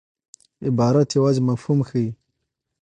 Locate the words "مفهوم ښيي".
1.49-2.09